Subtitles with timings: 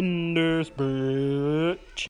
[0.00, 2.06] in this bitch.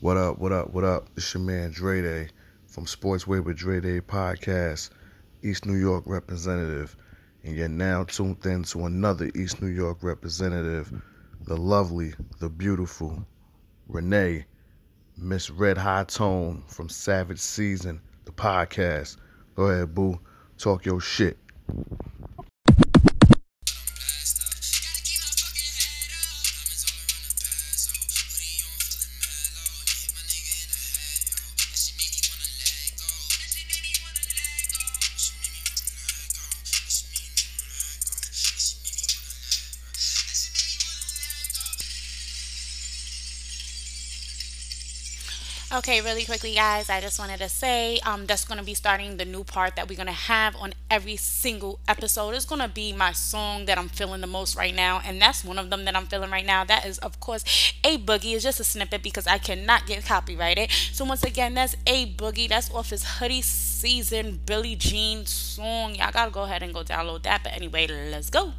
[0.00, 1.08] What up, what up, what up?
[1.16, 2.28] It's your man Dre Day
[2.66, 4.90] from Sportsway with Dre Day podcast,
[5.42, 6.94] East New York representative.
[7.42, 10.92] And you're now tuned in to another East New York representative,
[11.46, 13.26] the lovely, the beautiful
[13.88, 14.44] Renee,
[15.16, 19.16] Miss Red High Tone from Savage Season, the podcast.
[19.54, 20.20] Go ahead, boo.
[20.58, 21.38] Talk your shit.
[45.86, 49.18] Okay, really quickly, guys, I just wanted to say um, that's going to be starting
[49.18, 52.34] the new part that we're going to have on every single episode.
[52.34, 55.44] It's going to be my song that I'm feeling the most right now, and that's
[55.44, 56.64] one of them that I'm feeling right now.
[56.64, 57.44] That is, of course,
[57.84, 58.34] A Boogie.
[58.34, 60.72] It's just a snippet because I cannot get copyrighted.
[60.72, 62.48] So, once again, that's A Boogie.
[62.48, 65.94] That's off his Hoodie Season Billie Jean song.
[65.94, 67.44] Y'all got to go ahead and go download that.
[67.44, 68.54] But anyway, let's go.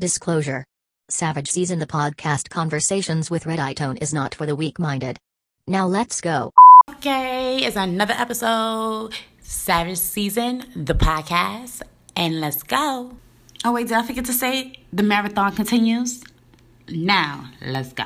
[0.00, 0.64] Disclosure
[1.10, 5.20] Savage Season the podcast Conversations with Red Eye Tone is not for the weak minded.
[5.68, 6.52] Now let's go.
[6.88, 11.82] Okay, it's another episode, Savage Season, the podcast,
[12.14, 13.16] and let's go.
[13.64, 16.22] Oh, wait, did I forget to say the marathon continues?
[16.88, 18.04] Now, let's go.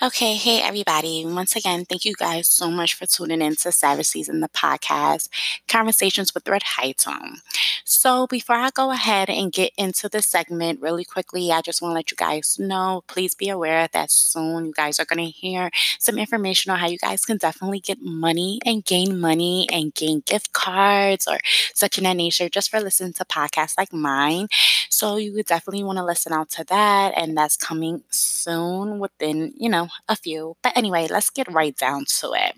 [0.00, 1.24] Okay, hey everybody.
[1.26, 5.28] Once again, thank you guys so much for tuning in to Savage Season, the podcast,
[5.68, 6.62] Conversations with Red
[6.96, 7.14] Tone.
[7.14, 7.42] Um,
[7.84, 11.92] so, before I go ahead and get into the segment really quickly, I just want
[11.92, 15.30] to let you guys know please be aware that soon you guys are going to
[15.30, 19.94] hear some information on how you guys can definitely get money and gain money and
[19.94, 21.38] gain gift cards or
[21.74, 24.48] such in that nature just for listening to podcasts like mine.
[24.88, 29.52] So, you would definitely want to listen out to that, and that's coming soon within,
[29.56, 30.56] you know, a few.
[30.62, 32.54] But anyway, let's get right down to it.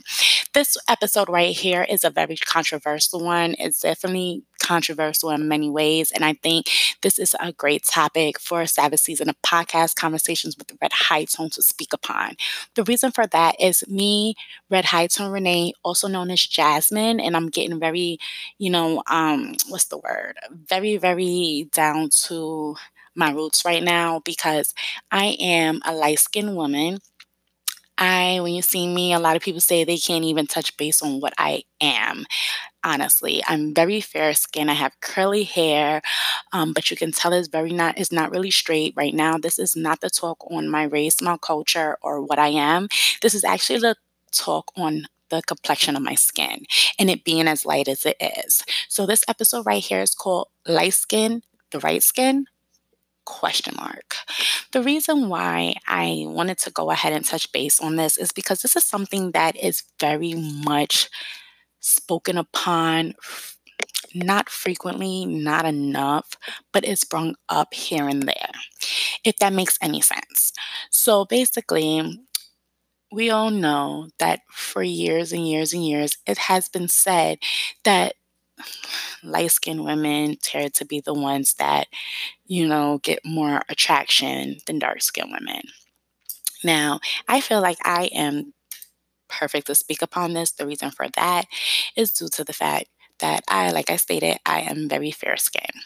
[0.53, 3.55] This episode right here is a very controversial one.
[3.59, 6.11] It's definitely controversial in many ways.
[6.11, 6.69] And I think
[7.03, 11.51] this is a great topic for Savage season of podcast conversations with Red High Tone
[11.51, 12.37] to speak upon.
[12.75, 14.35] The reason for that is me,
[14.71, 18.19] Red High Tone Renee, also known as Jasmine, and I'm getting very,
[18.59, 20.37] you know, um, what's the word?
[20.51, 22.77] Very, very down to
[23.15, 24.75] my roots right now because
[25.11, 26.99] I am a light skinned woman.
[27.97, 31.01] I, when you see me, a lot of people say they can't even touch base
[31.01, 32.27] on what I am.
[32.85, 34.71] Honestly, I'm very fair skinned.
[34.71, 36.03] I have curly hair,
[36.53, 37.99] um, but you can tell it's very not.
[37.99, 39.39] It's not really straight right now.
[39.39, 42.89] This is not the talk on my race, my culture, or what I am.
[43.23, 43.97] This is actually the
[44.33, 46.65] talk on the complexion of my skin
[46.99, 48.63] and it being as light as it is.
[48.89, 52.47] So this episode right here is called Light Skin, the Right Skin,
[53.25, 54.17] question mark.
[54.73, 58.63] The reason why I wanted to go ahead and touch base on this is because
[58.63, 61.09] this is something that is very much
[61.81, 63.15] spoken upon
[64.15, 66.31] not frequently, not enough,
[66.73, 68.51] but it's brought up here and there,
[69.25, 70.53] if that makes any sense.
[70.91, 72.21] So basically,
[73.13, 77.39] we all know that for years and years and years, it has been said
[77.85, 78.15] that
[79.23, 81.89] light skinned women tend to be the ones that,
[82.47, 85.63] you know, get more attraction than dark skinned women.
[86.63, 88.55] Now, I feel like I am
[89.29, 90.53] perfect to speak upon this.
[90.53, 91.47] The reason for that
[91.97, 92.87] is due to the fact
[93.21, 95.83] that I, like I stated, I am very fair skinned.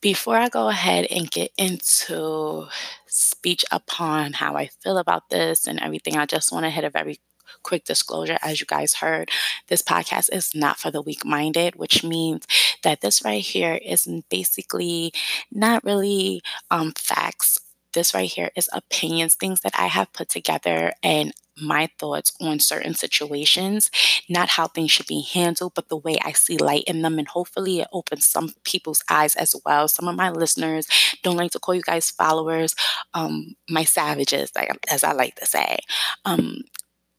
[0.00, 2.66] Before I go ahead and get into
[3.06, 6.90] speech upon how I feel about this and everything, I just want to hit a
[6.90, 7.20] very
[7.62, 9.30] quick disclosure as you guys heard,
[9.68, 12.46] this podcast is not for the weak minded, which means
[12.82, 15.12] that this right here is basically
[15.50, 17.58] not really um, facts.
[17.92, 22.58] This right here is opinions, things that I have put together and my thoughts on
[22.58, 23.90] certain situations,
[24.30, 27.18] not how things should be handled, but the way I see light in them.
[27.18, 29.86] And hopefully, it opens some people's eyes as well.
[29.88, 30.86] Some of my listeners
[31.22, 32.74] don't like to call you guys followers,
[33.12, 34.50] um, my savages,
[34.90, 35.78] as I like to say.
[36.24, 36.62] Um,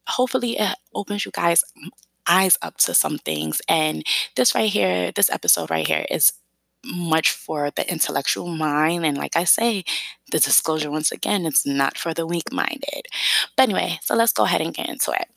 [0.08, 1.90] hopefully it opens you guys mm,
[2.28, 3.62] eyes up to some things.
[3.68, 4.04] And
[4.36, 6.34] this right here this episode right here is
[6.86, 9.06] much for the intellectual mind.
[9.06, 9.84] And like i say
[10.32, 13.04] the disclosure once again it's not for the weak minded
[13.56, 15.28] but anyway so let's go ahead and get into it.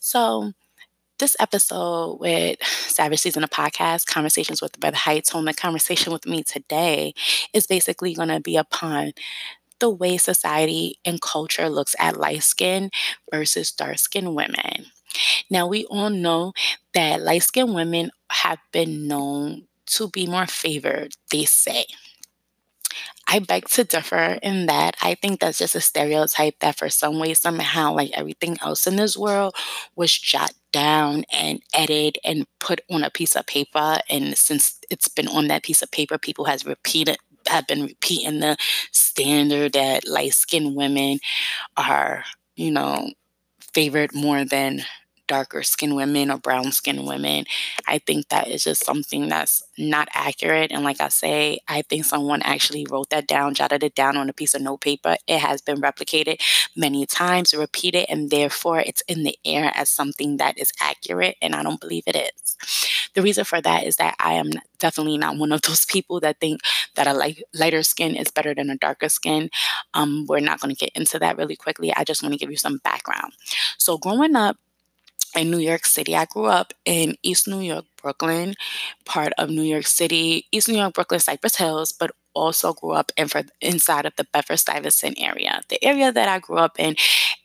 [0.00, 0.52] So
[1.18, 6.26] this episode with Savage Season of Podcast, Conversations with Brother Heights, on the conversation with
[6.26, 7.14] me today
[7.52, 9.12] is basically going to be upon
[9.80, 12.90] the way society and culture looks at light skin
[13.32, 14.86] versus dark skinned women.
[15.50, 16.52] Now, we all know
[16.94, 21.86] that light skinned women have been known to be more favored, they say.
[23.26, 24.96] I beg to differ in that.
[25.00, 28.96] I think that's just a stereotype that for some way, somehow, like everything else in
[28.96, 29.54] this world
[29.96, 33.98] was jot down and edited and put on a piece of paper.
[34.10, 37.16] And since it's been on that piece of paper, people has repeated
[37.48, 38.56] have been repeating the
[38.92, 41.18] standard that light skinned women
[41.76, 42.24] are,
[42.56, 43.10] you know,
[43.72, 44.82] favored more than
[45.26, 47.46] darker skinned women or brown skinned women.
[47.88, 50.70] I think that is just something that's not accurate.
[50.70, 54.28] And like I say, I think someone actually wrote that down, jotted it down on
[54.28, 55.16] a piece of note paper.
[55.26, 56.40] It has been replicated
[56.76, 61.36] many times, repeated, and therefore it's in the air as something that is accurate.
[61.40, 62.56] And I don't believe it is.
[63.14, 66.40] The reason for that is that I am definitely not one of those people that
[66.40, 66.60] think
[66.94, 69.50] that a light, lighter skin is better than a darker skin.
[69.94, 71.92] Um, we're not going to get into that really quickly.
[71.94, 73.32] I just want to give you some background.
[73.78, 74.56] So, growing up,
[75.36, 76.14] in New York City.
[76.14, 78.54] I grew up in East New York, Brooklyn,
[79.04, 83.12] part of New York City, East New York, Brooklyn, Cypress Hills, but also grew up
[83.16, 85.60] in for, inside of the Bedford Stuyvesant area.
[85.68, 86.96] The area that I grew up in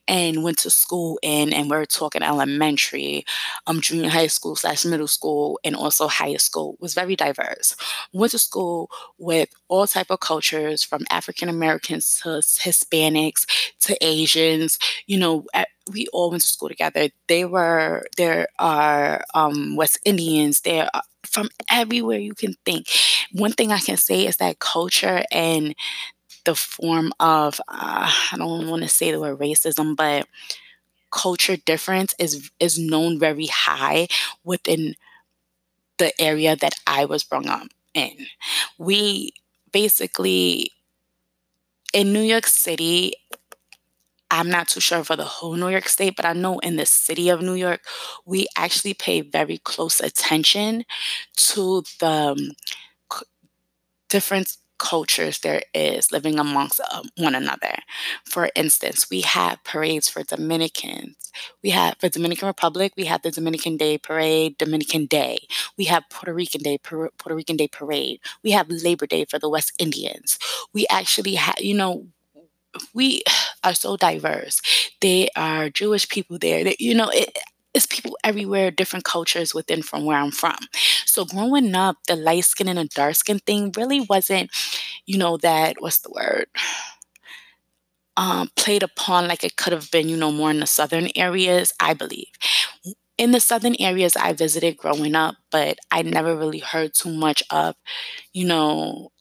[0.08, 3.24] and went to school in, and we're talking elementary,
[3.68, 7.76] um, junior high school slash middle school, and also high school was very diverse.
[8.12, 8.90] Went to school
[9.20, 13.46] with all type of cultures, from African Americans to Hispanics
[13.82, 14.80] to Asians.
[15.06, 15.46] You know,
[15.92, 17.10] we all went to school together.
[17.28, 20.62] They were there are um, West Indians.
[20.62, 22.88] There are from everywhere you can think.
[23.34, 25.76] One thing I can say is that culture and
[26.46, 30.28] the form of uh, I don't want to say the word racism, but
[31.12, 34.08] culture difference is is known very high
[34.44, 34.96] within
[35.98, 38.28] the area that I was brought up in.
[38.78, 39.34] We
[39.72, 40.72] basically
[41.94, 43.14] in New York City,
[44.32, 46.86] I'm not too sure for the whole New York State, but I know in the
[46.86, 47.82] city of New York,
[48.26, 50.86] we actually pay very close attention
[51.38, 52.52] to the um,
[54.10, 57.76] different cultures there is living amongst um, one another.
[58.26, 61.32] For instance, we have parades for Dominicans.
[61.62, 65.40] We have for Dominican Republic, we have the Dominican Day Parade, Dominican Day.
[65.78, 68.22] We have Puerto Rican Day, Puerto Rican Day Parade.
[68.42, 70.40] We have Labor Day for the West Indians.
[70.74, 72.08] We actually have, you know,
[72.94, 73.24] we
[73.64, 74.62] are so diverse.
[75.02, 76.64] They are Jewish people there.
[76.64, 77.38] That, you know, it,
[77.74, 80.58] it's people everywhere, different cultures within from where I'm from.
[81.06, 84.52] So growing up, the light skin and the dark skin thing really wasn't,
[85.06, 86.48] you know, that what's the word?
[88.18, 91.74] Um, played upon like it could have been, you know, more in the southern areas,
[91.80, 92.28] I believe.
[93.18, 97.44] In the southern areas I visited growing up, but I never really heard too much
[97.50, 97.76] of,
[98.34, 99.12] you know,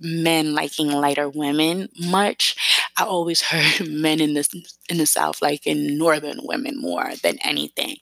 [0.00, 2.56] men liking lighter women much.
[2.96, 4.46] I always heard men in the
[4.88, 7.96] in the South liking northern women more than anything.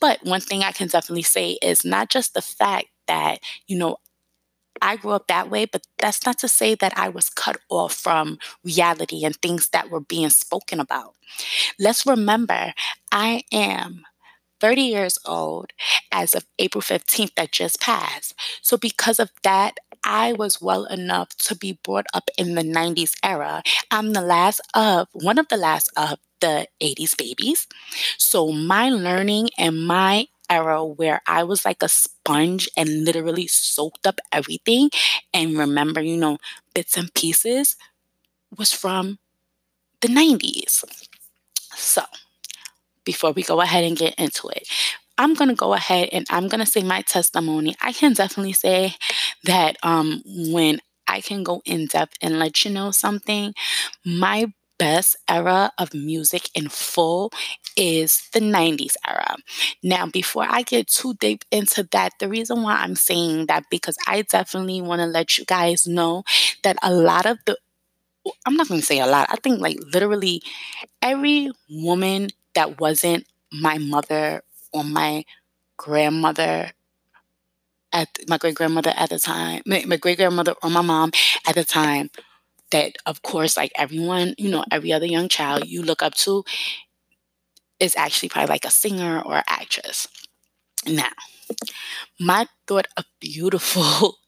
[0.00, 3.98] But one thing I can definitely say is not just the fact that, you know,
[4.80, 7.94] I grew up that way, but that's not to say that I was cut off
[7.94, 11.14] from reality and things that were being spoken about.
[11.78, 12.74] Let's remember,
[13.12, 14.04] I am
[14.60, 15.72] 30 years old
[16.12, 18.34] as of April 15th that just passed.
[18.62, 23.14] So, because of that, I was well enough to be brought up in the 90s
[23.22, 23.62] era.
[23.90, 27.66] I'm the last of, one of the last of the 80s babies.
[28.18, 34.06] So my learning and my era where I was like a sponge and literally soaked
[34.06, 34.90] up everything
[35.32, 36.38] and remember, you know,
[36.74, 37.76] bits and pieces
[38.58, 39.18] was from
[40.00, 40.84] the 90s.
[41.76, 42.02] So,
[43.04, 44.68] before we go ahead and get into it,
[45.18, 47.74] I'm going to go ahead and I'm going to say my testimony.
[47.80, 48.94] I can definitely say
[49.44, 53.54] that um, when I can go in depth and let you know something,
[54.04, 57.30] my best era of music in full
[57.76, 59.36] is the 90s era.
[59.82, 63.96] Now, before I get too deep into that, the reason why I'm saying that because
[64.08, 66.24] I definitely want to let you guys know
[66.64, 67.56] that a lot of the
[68.46, 69.26] I'm not going to say a lot.
[69.30, 70.42] I think like literally
[71.02, 75.24] every woman that wasn't my mother or my
[75.76, 76.72] grandmother
[77.92, 81.10] at my great grandmother at the time, my, my great grandmother or my mom
[81.46, 82.10] at the time,
[82.70, 86.44] that of course, like everyone, you know, every other young child you look up to
[87.80, 90.06] is actually probably like a singer or actress.
[90.86, 91.10] Now,
[92.18, 94.18] my thought of beautiful,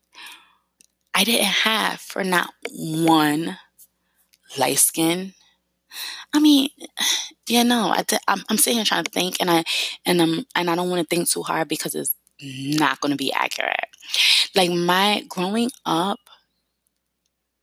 [1.14, 3.58] I didn't have for not one
[4.58, 5.34] light skin
[6.32, 6.70] I mean,
[7.48, 9.64] yeah, no, I t- I'm, I'm sitting here trying to think, and I
[10.06, 13.16] and I'm and I don't want to think too hard because it's not going to
[13.16, 13.86] be accurate.
[14.54, 16.20] Like my growing up,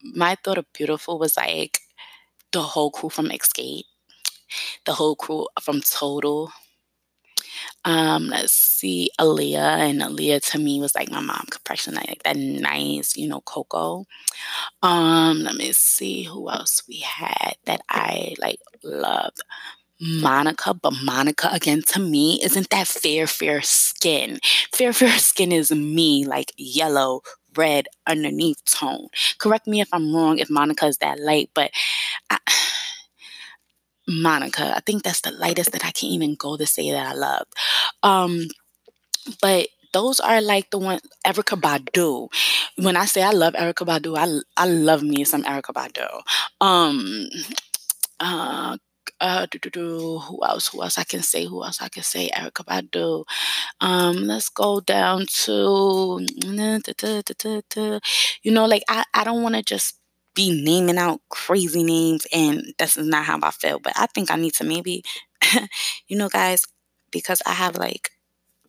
[0.04, 1.80] my thought of beautiful was like
[2.52, 3.84] the whole crew from Xscape,
[4.86, 6.52] the whole crew from Total.
[7.84, 12.38] Um, let's see, Aaliyah, and Aaliyah to me was like my mom complexion, like that
[12.38, 14.06] nice, you know, cocoa.
[14.84, 19.42] Um, let me see who else we had that I like loved.
[20.02, 24.40] Monica, but Monica again to me isn't that fair, fair skin.
[24.74, 27.22] Fair, fair skin is me, like yellow,
[27.56, 29.08] red underneath tone.
[29.40, 31.72] Correct me if I'm wrong if Monica is that light, but
[32.30, 32.38] I,
[34.12, 37.14] Monica, I think that's the lightest that I can even go to say that I
[37.14, 37.48] love.
[38.04, 38.48] Um,
[39.42, 42.30] but those are like the one Erykah Badu.
[42.78, 46.22] When I say I love Erykah Badu, I I love me some Erykah Badu.
[46.62, 47.28] Um,
[48.20, 48.78] uh,
[49.20, 50.68] uh, who else?
[50.70, 51.46] Who else I can say?
[51.46, 52.30] Who else I can say?
[52.30, 53.26] Erykah Badu.
[53.82, 56.26] Um, let's go down to,
[58.44, 60.01] you know, like I, I don't want to just
[60.34, 63.80] be naming out crazy names, and this is not how I feel.
[63.80, 65.04] But I think I need to maybe,
[66.08, 66.66] you know, guys,
[67.12, 68.12] because I have like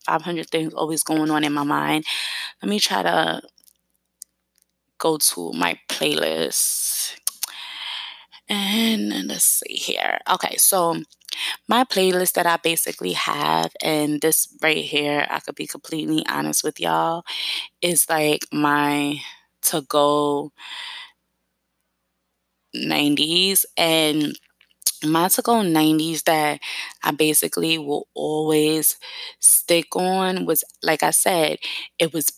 [0.05, 2.05] 500 things always going on in my mind.
[2.63, 3.43] Let me try to
[4.99, 7.17] go to my playlist.
[8.49, 10.19] And let's see here.
[10.31, 10.97] Okay, so
[11.69, 16.63] my playlist that I basically have, and this right here, I could be completely honest
[16.65, 17.25] with y'all,
[17.81, 19.21] is like my
[19.63, 20.53] to go
[22.75, 23.67] 90s.
[23.77, 24.39] And
[25.05, 26.61] my to go 90s that
[27.03, 28.99] I basically will always
[29.41, 31.59] stick on was, like I said,
[31.99, 32.33] it was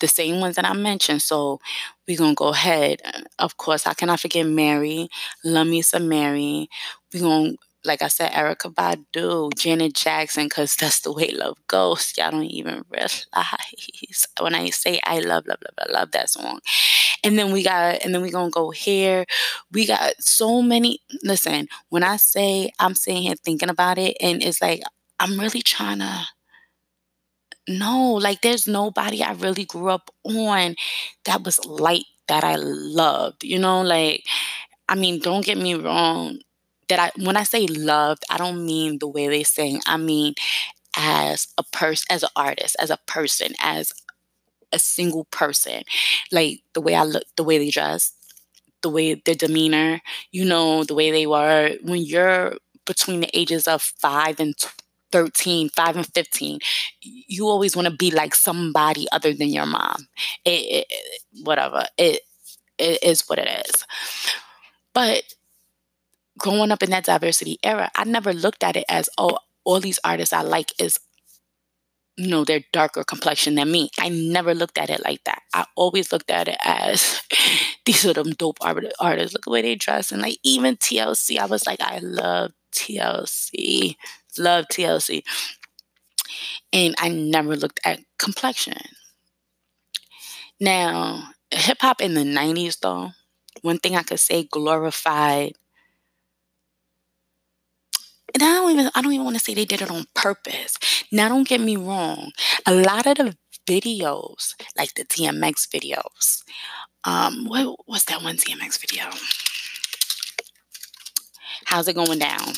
[0.00, 1.22] the same ones that I mentioned.
[1.22, 1.60] So
[2.08, 3.00] we're to go ahead.
[3.38, 5.08] Of course, I cannot forget Mary.
[5.44, 6.68] Love me some Mary.
[7.12, 12.12] We're to like I said, Erykah Badu, Janet Jackson, because that's the way love goes.
[12.18, 13.26] Y'all don't even realize
[14.40, 16.60] when I say I love, love, love, I love that song.
[17.24, 19.26] And then we got, and then we gonna go here.
[19.72, 21.00] We got so many.
[21.22, 24.82] Listen, when I say I'm sitting here thinking about it, and it's like
[25.18, 26.26] I'm really trying to
[27.68, 30.74] no, like there's nobody I really grew up on
[31.24, 33.44] that was light that I loved.
[33.44, 34.24] You know, like
[34.88, 36.40] I mean, don't get me wrong.
[36.88, 39.80] That I when I say loved, I don't mean the way they sing.
[39.86, 40.34] I mean
[40.96, 43.92] as a person, as an artist, as a person, as
[44.72, 45.82] a single person.
[46.32, 48.12] Like the way I look, the way they dress,
[48.82, 50.00] the way their demeanor,
[50.32, 51.76] you know, the way they were.
[51.82, 52.54] When you're
[52.86, 54.54] between the ages of five and
[55.12, 56.58] 13, 5 and 15,
[57.02, 60.08] you always want to be like somebody other than your mom.
[60.44, 61.12] It, it,
[61.42, 61.84] whatever.
[61.98, 62.22] It,
[62.78, 63.84] it is what it is.
[64.92, 65.22] But
[66.38, 70.00] growing up in that diversity era, I never looked at it as, oh, all these
[70.04, 70.98] artists I like is
[72.20, 73.90] you know, they're darker complexion than me.
[73.98, 75.42] I never looked at it like that.
[75.54, 77.20] I always looked at it as
[77.84, 79.32] these are them dope artists.
[79.32, 80.12] Look the way they dress.
[80.12, 83.96] And like even TLC, I was like, I love TLC
[84.38, 85.22] love TLC.
[86.72, 88.78] And I never looked at complexion.
[90.60, 93.10] Now, hip hop in the 90s, though,
[93.62, 95.54] one thing I could say glorified.
[98.34, 100.76] And I don't even I don't even want to say they did it on purpose.
[101.10, 102.32] Now don't get me wrong.
[102.66, 106.42] A lot of the videos, like the DMX videos,
[107.04, 109.04] um, what was that one DMX video?
[111.66, 112.54] How's it going down?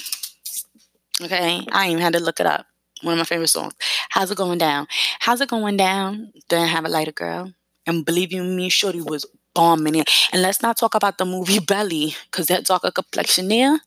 [1.20, 2.66] Okay, I even had to look it up.
[3.02, 3.74] One of my favorite songs.
[4.10, 4.86] How's it going down?
[5.20, 6.32] How's it going down?
[6.48, 7.52] Didn't have a lighter girl.
[7.86, 10.08] And believe you me, Shorty was bombing it.
[10.32, 13.80] And let's not talk about the movie Belly, because that darker complexion there.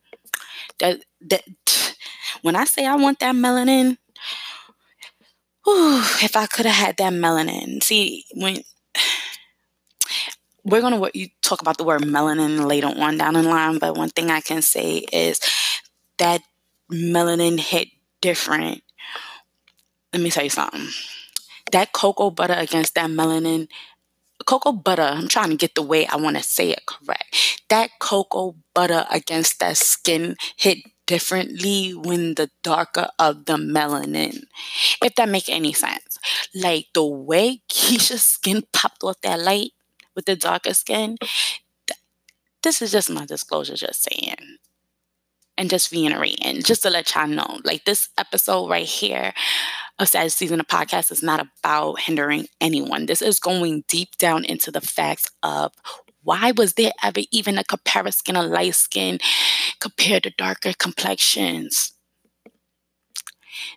[0.79, 1.43] That that
[2.41, 3.97] when I say I want that melanin,
[5.63, 7.81] whew, if I could have had that melanin.
[7.83, 8.63] See, when
[10.63, 14.09] we're gonna you talk about the word melanin later on down the line, but one
[14.09, 15.39] thing I can say is
[16.17, 16.41] that
[16.91, 17.89] melanin hit
[18.21, 18.81] different.
[20.13, 20.87] Let me tell you something.
[21.71, 23.67] That cocoa butter against that melanin,
[24.45, 27.61] cocoa butter, I'm trying to get the way I want to say it correct.
[27.69, 34.45] That cocoa butter against that skin hit differently when the darker of the melanin.
[35.03, 36.17] If that make any sense.
[36.53, 39.71] Like the way Keisha's skin popped off that light
[40.15, 41.17] with the darker skin.
[42.63, 44.57] this is just my disclosure, just saying
[45.57, 49.33] and just reiterating, just to let y'all know, like this episode right here
[49.97, 53.05] of Sad Season of Podcast is not about hindering anyone.
[53.05, 55.73] This is going deep down into the facts of
[56.23, 59.19] why was there ever even a comparison of light skin
[59.79, 61.93] compared to darker complexions?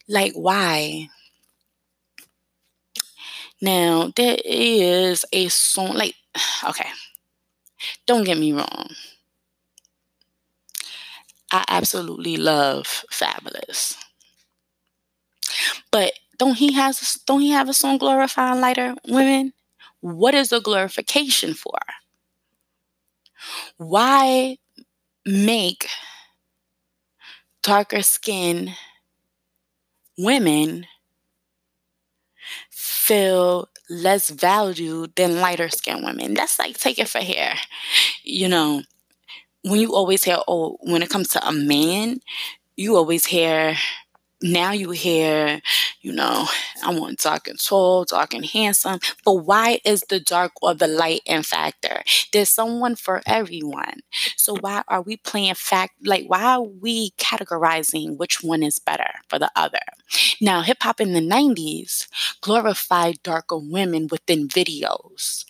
[0.09, 1.09] Like, why?
[3.61, 6.15] Now, there is a song, like,
[6.69, 6.89] okay,
[8.07, 8.89] don't get me wrong.
[11.51, 13.97] I absolutely love Fabolous.
[15.91, 19.53] But don't he has don't he have a song glorifying lighter women?
[20.01, 21.79] What is the glorification for?
[23.77, 24.59] Why
[25.27, 25.89] make
[27.63, 28.75] darker skin
[30.17, 30.87] women
[32.71, 36.35] feel less valued than lighter skinned women.
[36.35, 37.55] That's like take it for hair.
[38.23, 38.83] You know,
[39.63, 42.21] when you always hear, oh, when it comes to a man,
[42.77, 43.77] you always hear
[44.43, 45.61] now you hear,
[46.01, 46.47] you know,
[46.85, 49.01] I want dark and tall, dark and handsome.
[49.25, 52.03] But why is the dark or the light in factor?
[52.33, 54.01] There's someone for everyone.
[54.37, 59.11] So why are we playing fact like why are we categorizing which one is better
[59.29, 59.81] for the other?
[60.41, 62.09] Now, hip hop in the 90s
[62.41, 65.45] glorified darker women within videos.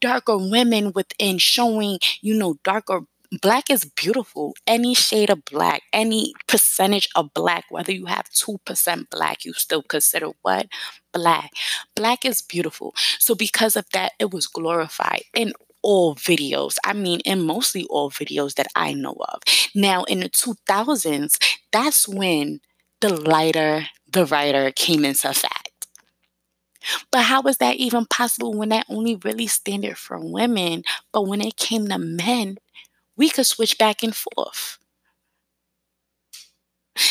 [0.00, 3.02] Darker women within showing, you know, darker
[3.40, 4.54] black is beautiful.
[4.66, 9.82] Any shade of black, any percentage of black, whether you have 2% black, you still
[9.82, 10.66] consider what?
[11.12, 11.50] Black.
[11.94, 12.94] Black is beautiful.
[13.18, 16.76] So, because of that, it was glorified in all videos.
[16.84, 19.42] I mean, in mostly all videos that I know of.
[19.74, 21.36] Now, in the 2000s,
[21.72, 22.60] that's when
[23.00, 25.68] the lighter, the writer came into effect.
[27.10, 30.82] But how was that even possible when that only really standard for women?
[31.12, 32.58] But when it came to men,
[33.16, 34.78] we could switch back and forth.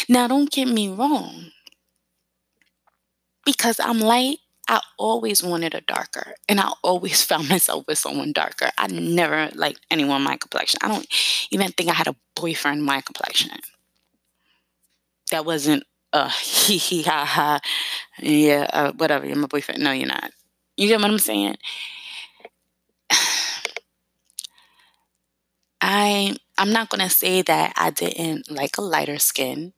[0.08, 1.52] Now, don't get me wrong.
[3.46, 8.32] Because I'm light, I always wanted a darker, and I always found myself with someone
[8.32, 8.70] darker.
[8.78, 10.80] I never liked anyone my complexion.
[10.84, 11.08] I don't
[11.50, 13.52] even think I had a boyfriend my complexion.
[15.32, 17.60] That wasn't a he he ha ha
[18.20, 20.32] yeah uh, whatever you're my boyfriend no you're not
[20.78, 21.56] you get what i'm saying
[25.82, 29.74] I I'm not going to say that I didn't like a lighter skin,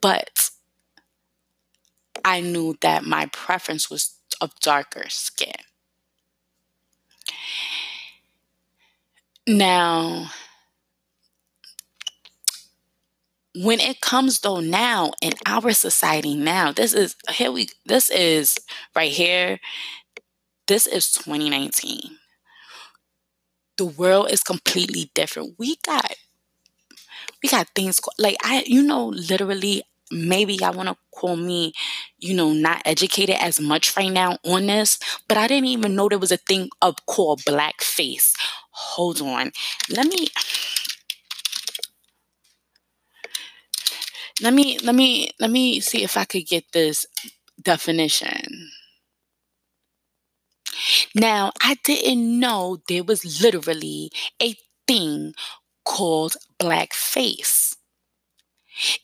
[0.00, 0.50] but
[2.24, 5.54] I knew that my preference was of darker skin.
[9.46, 10.30] Now,
[13.54, 18.58] when it comes though now in our society now, this is here we this is
[18.94, 19.58] right here.
[20.66, 22.18] This is 2019
[23.82, 25.54] the world is completely different.
[25.58, 26.12] We got
[27.42, 31.72] we got things like I you know literally maybe I want to call me,
[32.18, 36.06] you know, not educated as much right now on this, but I didn't even know
[36.06, 38.34] there was a thing of called blackface.
[38.72, 39.52] Hold on.
[39.88, 40.26] Let me
[44.42, 47.06] let me let me let me see if I could get this
[47.62, 48.70] definition.
[51.14, 54.54] Now, I didn't know there was literally a
[54.86, 55.34] thing
[55.84, 57.76] called blackface.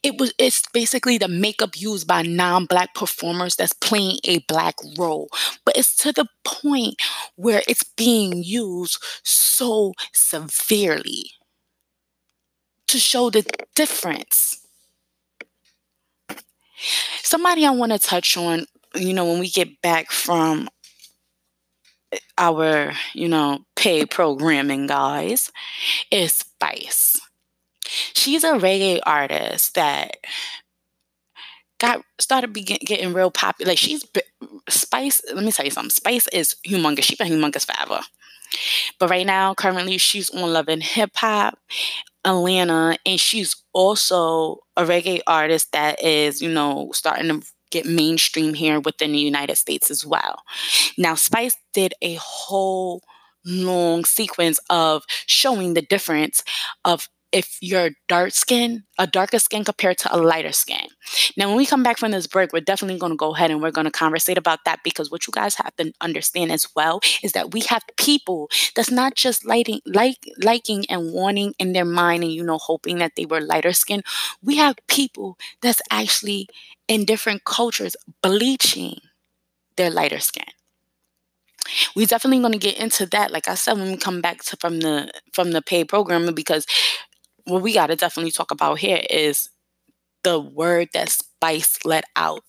[0.02, 5.28] It was it's basically the makeup used by non-black performers that's playing a black role.
[5.64, 6.96] But it's to the point
[7.36, 11.32] where it's being used so severely
[12.88, 14.66] to show the difference.
[17.22, 20.68] Somebody I want to touch on, you know, when we get back from
[22.37, 25.51] our, you know, pay programming guys
[26.11, 27.21] is Spice.
[28.14, 30.18] She's a reggae artist that
[31.79, 33.71] got started begin, getting real popular.
[33.71, 34.05] Like she's
[34.68, 35.23] Spice.
[35.33, 35.90] Let me tell you something.
[35.90, 37.05] Spice is humongous.
[37.05, 38.01] She's been humongous forever.
[38.99, 41.59] But right now, currently, she's on Love and Hip Hop,
[42.25, 48.54] Atlanta, and she's also a reggae artist that is, you know, starting to get mainstream
[48.54, 50.42] here within the United States as well.
[50.96, 53.02] Now, Spice did a whole
[53.44, 56.42] long sequence of showing the difference
[56.85, 60.86] of if you're dark skin, a darker skin compared to a lighter skin.
[61.36, 63.60] Now, when we come back from this break, we're definitely going to go ahead and
[63.60, 67.00] we're going to conversate about that because what you guys have to understand as well
[67.22, 71.84] is that we have people that's not just lighting, like, liking and wanting in their
[71.84, 74.02] mind and, you know, hoping that they were lighter skin.
[74.42, 76.48] We have people that's actually
[76.88, 79.00] in different cultures bleaching
[79.76, 80.44] their lighter skin
[81.94, 84.56] we definitely going to get into that like i said when we come back to,
[84.56, 86.66] from the from the paid programming because
[87.48, 89.50] what we got to definitely talk about here is
[90.24, 92.44] the word that Spice let out.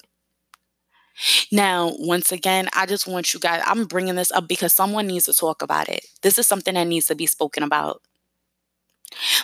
[1.51, 5.25] Now, once again, I just want you guys, I'm bringing this up because someone needs
[5.25, 6.05] to talk about it.
[6.21, 8.01] This is something that needs to be spoken about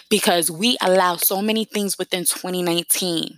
[0.09, 3.35] because we allow so many things within 2019.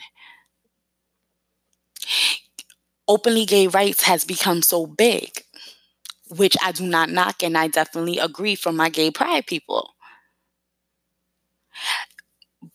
[3.07, 5.43] Openly gay rights has become so big,
[6.29, 9.95] which I do not knock, and I definitely agree from my gay pride people.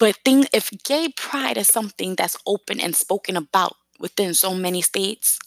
[0.02, 4.82] But thing if gay pride is something that's open and spoken about within so many
[4.82, 5.38] states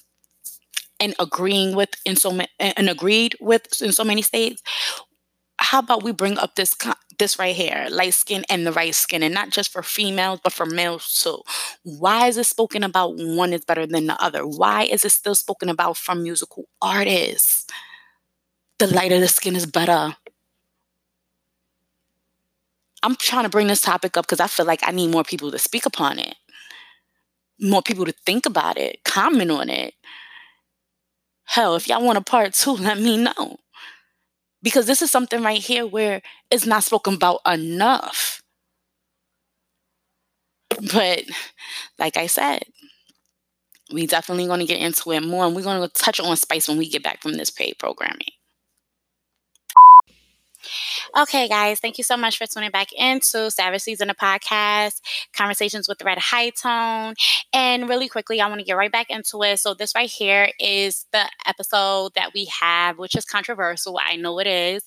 [0.97, 4.63] and agreeing with in so many and agreed with in so many states
[5.57, 6.73] how about we bring up this
[7.19, 10.53] this right here light skin and the right skin and not just for females but
[10.53, 11.41] for males too?
[11.83, 14.47] Why is it spoken about one is better than the other?
[14.47, 17.67] Why is it still spoken about from musical artists?
[18.79, 20.15] The lighter the skin is better
[23.05, 25.51] i'm trying to bring this topic up because i feel like i need more people
[25.51, 26.35] to speak upon it
[27.61, 29.93] more people to think about it comment on it
[31.45, 33.57] hell if y'all want a part two let me know
[34.65, 38.41] because this is something right here where it's not spoken about enough.
[40.91, 41.21] But
[41.99, 42.63] like I said,
[43.93, 46.67] we definitely going to get into it more and we're going to touch on spice
[46.67, 48.31] when we get back from this paid programming.
[51.17, 54.99] Okay, guys, thank you so much for tuning back into Savage Season of Podcast,
[55.33, 57.13] Conversations with Red High Tone.
[57.53, 59.59] And really quickly, I want to get right back into it.
[59.59, 63.97] So, this right here is the episode that we have, which is controversial.
[64.03, 64.83] I know it is.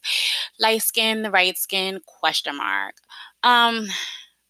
[0.60, 2.96] Light skin, the right skin, question mark.
[3.42, 3.86] Um,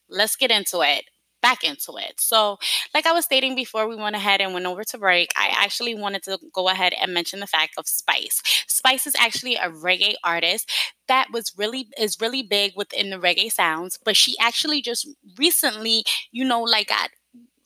[0.08, 1.04] let's get into it
[1.42, 2.20] back into it.
[2.20, 2.58] So,
[2.94, 5.94] like I was stating before we went ahead and went over to break, I actually
[5.94, 8.42] wanted to go ahead and mention the fact of Spice.
[8.66, 10.70] Spice is actually a reggae artist
[11.08, 16.04] that was really is really big within the reggae sounds, but she actually just recently,
[16.32, 17.10] you know, like got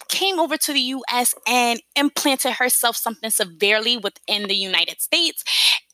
[0.08, 5.44] came over to the US and implanted herself something severely within the United States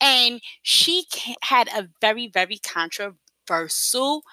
[0.01, 1.05] and she
[1.43, 4.23] had a very very controversial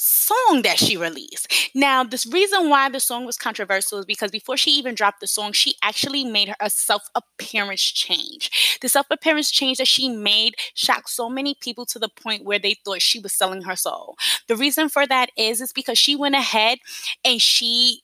[0.00, 1.52] song that she released.
[1.74, 5.26] Now, this reason why the song was controversial is because before she even dropped the
[5.26, 8.78] song, she actually made her a self appearance change.
[8.80, 12.58] The self appearance change that she made shocked so many people to the point where
[12.58, 14.16] they thought she was selling her soul.
[14.48, 16.78] The reason for that is is because she went ahead
[17.24, 18.02] and she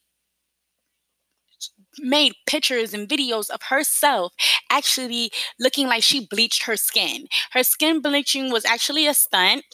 [1.98, 4.32] made pictures and videos of herself
[4.70, 7.26] actually looking like she bleached her skin.
[7.52, 9.64] Her skin bleaching was actually a stunt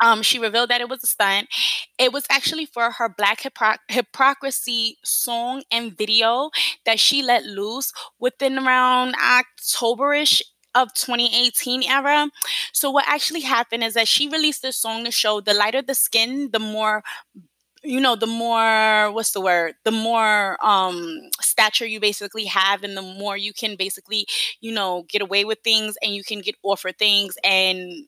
[0.00, 1.48] um, she revealed that it was a stunt.
[1.98, 6.50] It was actually for her Black Hypocr- Hypocrisy song and video
[6.84, 10.42] that she let loose within around Octoberish
[10.74, 12.28] of 2018 era.
[12.72, 15.94] So what actually happened is that she released this song to show the lighter the
[15.94, 17.02] skin, the more
[17.82, 22.96] you know the more what's the word the more um stature you basically have and
[22.96, 24.26] the more you can basically
[24.60, 28.06] you know get away with things and you can get offered things and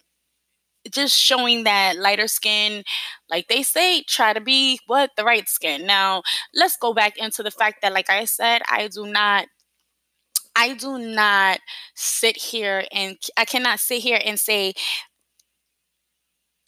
[0.90, 2.84] just showing that lighter skin,
[3.30, 5.86] like they say, try to be what the right skin.
[5.86, 6.22] Now,
[6.54, 9.46] let's go back into the fact that, like I said, I do not.
[10.58, 11.60] I do not
[11.94, 14.72] sit here and I cannot sit here and say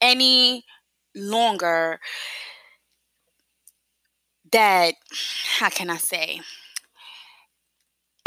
[0.00, 0.64] any
[1.14, 1.98] longer
[4.52, 4.94] that
[5.58, 6.40] how can I say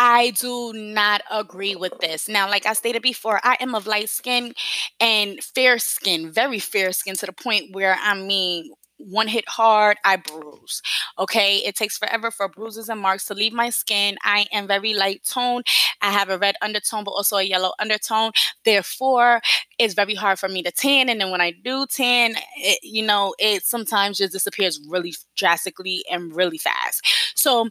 [0.03, 2.27] I do not agree with this.
[2.27, 4.53] Now, like I stated before, I am of light skin
[4.99, 9.97] and fair skin, very fair skin to the point where I mean, one hit hard,
[10.03, 10.81] I bruise.
[11.19, 14.17] Okay, it takes forever for bruises and marks to leave my skin.
[14.23, 15.65] I am very light toned.
[16.01, 18.31] I have a red undertone, but also a yellow undertone.
[18.65, 19.41] Therefore,
[19.77, 21.09] it's very hard for me to tan.
[21.09, 26.03] And then when I do tan, it, you know, it sometimes just disappears really drastically
[26.11, 27.05] and really fast.
[27.35, 27.69] So,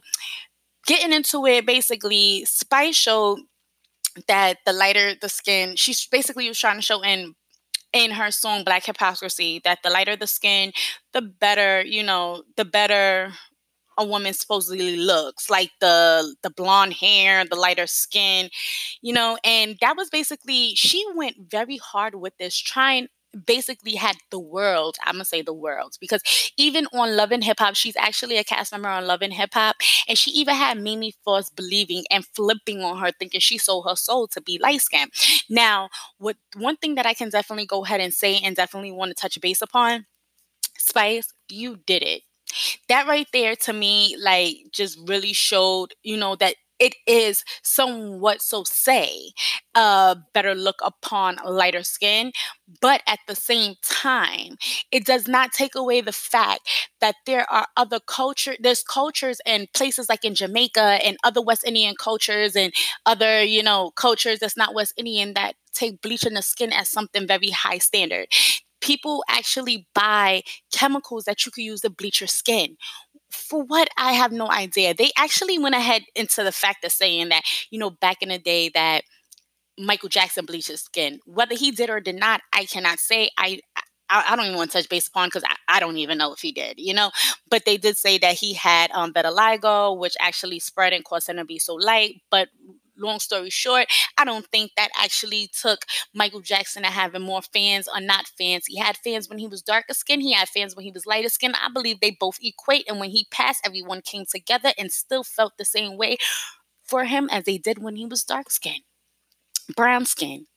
[0.87, 3.39] getting into it, basically, Spice showed
[4.27, 7.35] that the lighter the skin, she basically was trying to show in
[7.93, 10.73] in her song Black Hypocrisy that the lighter the skin,
[11.13, 13.33] the better, you know, the better
[13.97, 15.49] a woman supposedly looks.
[15.49, 18.49] Like the the blonde hair the lighter skin
[19.01, 23.07] you know and that was basically she went very hard with this trying
[23.45, 24.97] basically had the world.
[25.03, 26.21] I'm gonna say the world because
[26.57, 29.53] even on Love and Hip Hop, she's actually a cast member on Love and Hip
[29.53, 33.85] Hop, and she even had Mimi Faust believing and flipping on her, thinking she sold
[33.87, 35.11] her soul to be light skinned.
[35.49, 39.09] Now, what one thing that I can definitely go ahead and say and definitely want
[39.09, 40.05] to touch base upon,
[40.77, 42.23] Spice, you did it
[42.89, 48.41] that right there to me like just really showed you know that it is somewhat
[48.41, 49.31] so say
[49.75, 52.33] a better look upon lighter skin
[52.81, 54.55] but at the same time
[54.91, 56.61] it does not take away the fact
[56.99, 61.63] that there are other culture there's cultures and places like in jamaica and other west
[61.65, 62.73] indian cultures and
[63.05, 67.25] other you know cultures that's not west indian that take bleaching the skin as something
[67.25, 68.27] very high standard.
[68.81, 70.41] People actually buy
[70.73, 72.77] chemicals that you could use to bleach your skin
[73.31, 74.93] for what I have no idea.
[74.93, 78.39] They actually went ahead into the fact of saying that, you know, back in the
[78.39, 79.03] day that
[79.77, 81.19] Michael Jackson bleached his skin.
[81.25, 83.29] Whether he did or did not, I cannot say.
[83.37, 83.59] I
[84.09, 86.33] I, I don't even want to touch base upon because I, I don't even know
[86.33, 87.11] if he did, you know.
[87.49, 91.37] But they did say that he had um, vitiligo, which actually spread and caused him
[91.37, 92.21] to be so light.
[92.29, 92.49] But
[92.97, 97.87] long story short, I don't think that actually took Michael Jackson to having more fans
[97.87, 98.65] or not fans.
[98.67, 101.29] He had fans when he was darker skinned, he had fans when he was lighter
[101.29, 101.55] skinned.
[101.61, 102.85] I believe they both equate.
[102.87, 106.17] And when he passed, everyone came together and still felt the same way
[106.83, 108.83] for him as they did when he was dark skinned,
[109.75, 110.47] brown skin,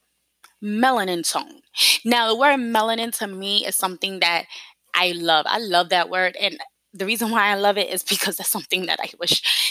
[0.62, 1.61] melanin tone.
[2.05, 4.47] Now, the word melanin to me is something that
[4.94, 5.47] I love.
[5.49, 6.37] I love that word.
[6.40, 6.59] And
[6.92, 9.63] the reason why I love it is because that's something that I wish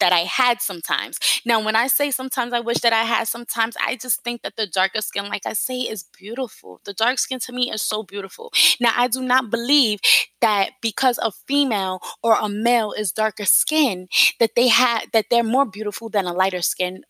[0.00, 1.18] that I had sometimes.
[1.44, 4.56] Now, when I say sometimes I wish that I had sometimes, I just think that
[4.56, 6.80] the darker skin, like I say, is beautiful.
[6.84, 8.52] The dark skin to me is so beautiful.
[8.80, 10.00] Now, I do not believe
[10.40, 14.08] that because a female or a male is darker skin,
[14.40, 17.02] that they have that they're more beautiful than a lighter skin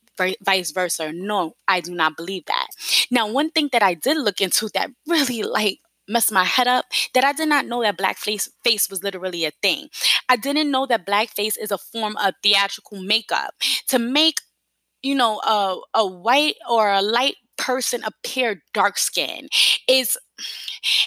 [0.42, 1.12] vice versa.
[1.12, 2.68] No, I do not believe that.
[3.10, 6.86] Now, one thing that I did look into that really like messed my head up
[7.14, 9.88] that I did not know that blackface face was literally a thing.
[10.28, 13.54] I didn't know that blackface is a form of theatrical makeup.
[13.88, 14.40] To make,
[15.02, 19.48] you know, a, a white or a light person appear dark skin
[19.88, 20.18] is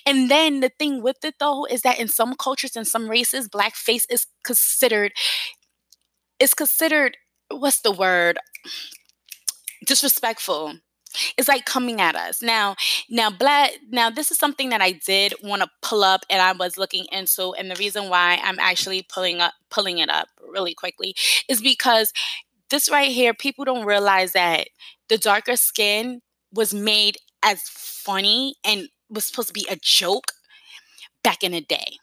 [0.05, 3.47] and then the thing with it though is that in some cultures and some races
[3.47, 5.11] blackface is considered
[6.39, 7.17] is considered
[7.49, 8.37] what's the word?
[9.85, 10.79] Disrespectful
[11.37, 12.41] it's like coming at us.
[12.41, 12.75] Now
[13.09, 16.51] now black now this is something that i did want to pull up and i
[16.51, 20.73] was looking into and the reason why i'm actually pulling up pulling it up really
[20.73, 21.15] quickly
[21.47, 22.13] is because
[22.69, 24.67] this right here people don't realize that
[25.09, 26.21] the darker skin
[26.53, 30.31] was made as funny and was supposed to be a joke
[31.23, 31.97] back in the day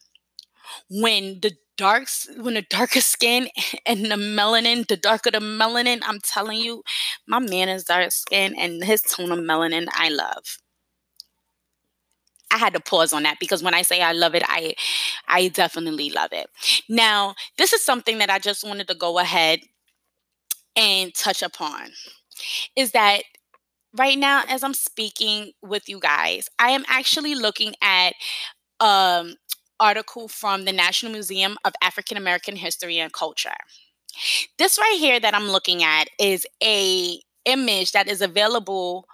[0.90, 3.48] when the darks when the darker skin
[3.86, 6.82] and the melanin the darker the melanin i'm telling you
[7.26, 10.58] my man is dark skin and his tone of melanin i love.
[12.50, 14.74] I had to pause on that because when i say i love it i
[15.28, 16.48] i definitely love it.
[16.88, 19.60] Now this is something that i just wanted to go ahead
[20.76, 21.90] and touch upon
[22.76, 23.22] is that
[23.96, 28.14] right now as i'm speaking with you guys i am actually looking at
[28.80, 29.34] um
[29.80, 33.56] article from the National Museum of African American History and Culture.
[34.58, 39.06] This right here that I'm looking at is a image that is available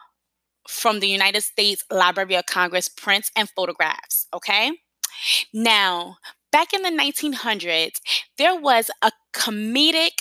[0.69, 4.71] from the United States Library of Congress prints and photographs, okay?
[5.53, 6.17] Now,
[6.51, 8.01] back in the 1900s,
[8.39, 10.19] there was a comedic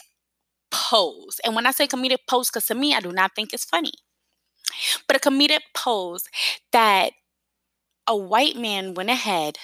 [0.71, 1.39] pose.
[1.43, 3.93] And when I say comedic pose, because to me, I do not think it's funny,
[5.07, 6.23] but a comedic pose
[6.71, 7.11] that
[8.07, 9.57] a white man went ahead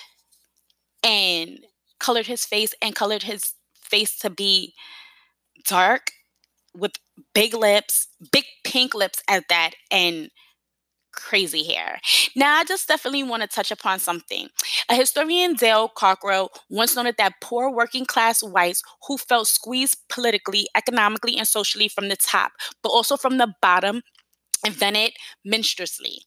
[1.08, 1.60] and
[2.00, 4.74] colored his face and colored his face to be
[5.66, 6.12] dark
[6.76, 6.92] with
[7.34, 10.30] big lips, big pink lips at that, and
[11.14, 12.00] crazy hair.
[12.36, 14.50] Now, I just definitely want to touch upon something.
[14.90, 20.68] A historian, Dale Cockrell, once noted that poor working class whites who felt squeezed politically,
[20.76, 22.52] economically, and socially from the top,
[22.84, 24.04] but also from the bottom,
[24.68, 26.20] invented minstrelsy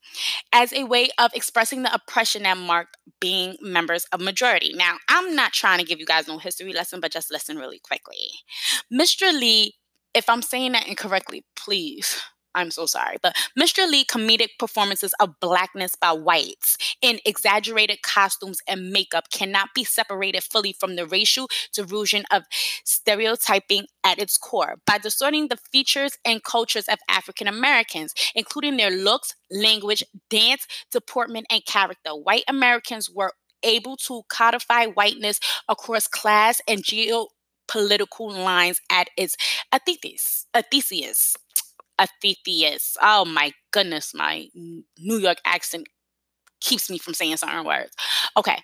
[0.52, 4.72] as a way of expressing the oppression that marked being members of majority.
[4.74, 7.78] Now, I'm not trying to give you guys no history lesson, but just listen really
[7.78, 8.30] quickly.
[8.90, 9.74] Minstrelsy,
[10.14, 12.20] if I'm saying that incorrectly, please
[12.54, 13.88] I'm so sorry, but Mr.
[13.88, 20.42] Lee comedic performances of blackness by whites in exaggerated costumes and makeup cannot be separated
[20.42, 22.42] fully from the racial delusion of
[22.84, 28.90] stereotyping at its core by distorting the features and cultures of African Americans, including their
[28.90, 32.10] looks, language, dance, deportment, and character.
[32.10, 33.32] White Americans were
[33.62, 39.36] able to codify whiteness across class and geopolitical lines at its
[39.72, 40.46] athesis.
[40.54, 41.36] athesis
[42.00, 42.96] Athetheus.
[43.02, 45.88] Oh my goodness, my New York accent
[46.60, 47.92] keeps me from saying certain words.
[48.36, 48.58] Okay,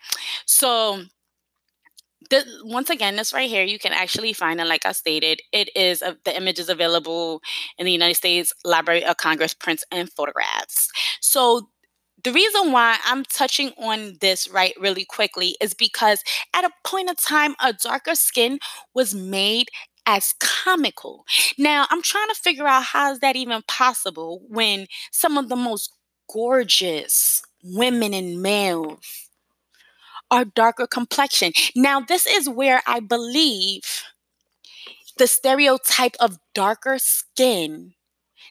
[0.47, 1.03] so
[2.65, 4.67] once again, this right here, you can actually find it.
[4.67, 7.41] Like I stated, it is uh, the image is available
[7.79, 10.91] in the United States Library of Congress prints and photographs.
[11.21, 11.69] So
[12.25, 16.23] the reason why I'm touching on this right really quickly is because
[16.55, 18.59] at a point of time, a darker skin
[18.95, 19.69] was made
[20.07, 21.25] as comical.
[21.59, 25.57] Now, I'm trying to figure out how is that even possible when some of the
[25.57, 25.93] most
[26.33, 28.99] gorgeous women and males
[30.31, 31.53] are darker complexion.
[31.75, 34.05] Now, this is where I believe
[35.19, 37.95] the stereotype of darker skin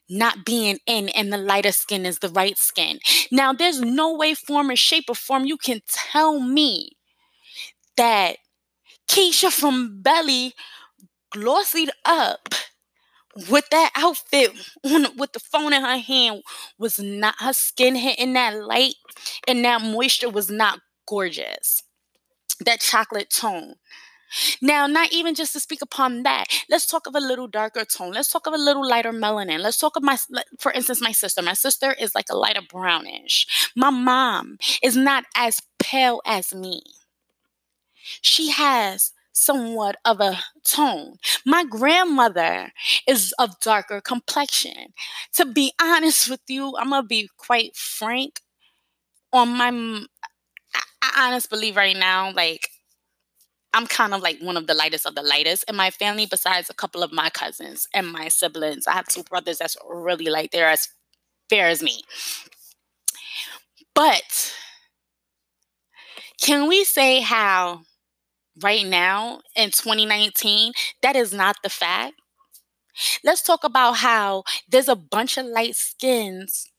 [0.10, 3.00] not being in and the lighter skin is the right skin.
[3.32, 6.92] Now, there's no way, form, or shape, or form you can tell me
[7.98, 8.38] that
[9.08, 10.54] Keisha from Belly
[11.36, 12.54] glossied up
[13.50, 14.52] with that outfit
[14.84, 16.42] with the phone in her hand
[16.80, 18.96] was not her skin hitting that light
[19.48, 21.84] and that moisture was not gorgeous.
[22.66, 23.76] That chocolate tone.
[24.62, 28.12] Now, not even just to speak upon that, let's talk of a little darker tone.
[28.14, 29.60] Let's talk of a little lighter melanin.
[29.60, 30.18] Let's talk of my,
[30.60, 31.42] for instance, my sister.
[31.42, 33.48] My sister is like a lighter brownish.
[33.76, 36.82] My mom is not as pale as me.
[38.22, 41.18] She has somewhat of a tone.
[41.46, 42.72] My grandmother
[43.08, 44.94] is of darker complexion.
[45.36, 48.40] To be honest with you, I'm going to be quite frank
[49.34, 49.70] on my
[50.74, 52.70] I, I honest believe right now like
[53.74, 56.70] I'm kind of like one of the lightest of the lightest in my family, besides
[56.70, 58.88] a couple of my cousins and my siblings.
[58.88, 60.52] I have two brothers that's really light.
[60.54, 60.88] They're as
[61.50, 62.02] fair as me.
[63.94, 64.56] But
[66.42, 67.82] can we say how
[68.62, 72.16] right now in 2019, that is not the fact?
[73.24, 76.72] Let's talk about how there's a bunch of light skins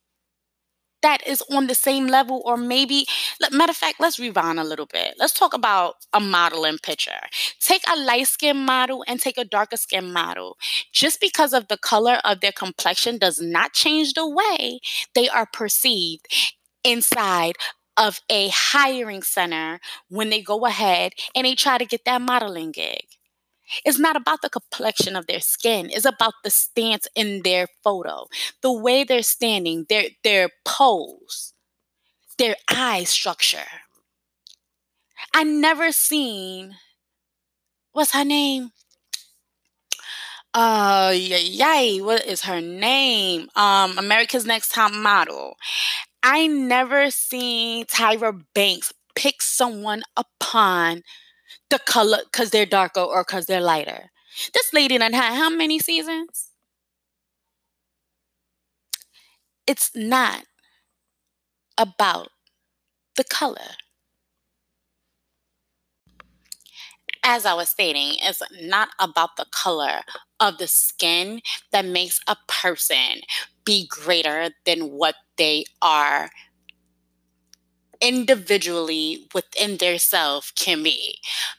[1.03, 3.07] that is on the same level or maybe
[3.53, 5.15] matter of fact let's rewind a little bit.
[5.19, 7.21] Let's talk about a modeling picture.
[7.61, 10.57] Take a light skin model and take a darker skin model.
[10.93, 14.81] Just because of the color of their complexion does not change the way
[15.15, 16.27] they are perceived
[16.83, 17.55] inside
[17.97, 22.73] of a hiring center when they go ahead and they try to get that modeling
[22.73, 23.05] gig
[23.85, 25.91] it's not about the complexion of their skin.
[25.91, 28.27] It's about the stance in their photo,
[28.63, 31.53] the way they're standing, their their pose,
[32.39, 33.67] their eye structure.
[35.33, 36.77] I never seen
[37.93, 38.71] what's her name?
[40.55, 43.49] Uh yay, what is her name?
[43.57, 45.57] Um America's Next Top Model.
[46.29, 51.03] I never seen Tyra Banks pick someone upon
[51.71, 54.11] the color because they're darker or because they're lighter.
[54.53, 56.51] This lady done had how many seasons?
[59.67, 60.45] It's not
[61.79, 62.29] about
[63.17, 63.77] the color.
[67.29, 70.03] As I was stating, it's not about the color
[70.39, 71.41] of the skin
[71.73, 73.23] that makes a person
[73.65, 76.31] be greater than what they are
[78.01, 81.19] individually within their self can be.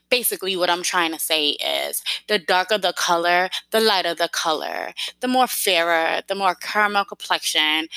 [0.09, 4.93] Basically, what I'm trying to say is the darker the color, the lighter the color,
[5.19, 7.89] the more fairer, the more caramel complexion,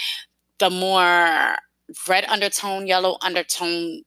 [0.58, 1.54] the more
[2.08, 4.02] red undertone, yellow undertone